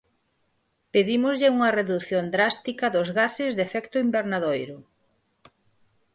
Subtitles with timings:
[0.93, 4.77] Pedímoslle unha redución drástica dos gases de efecto invernadoiro.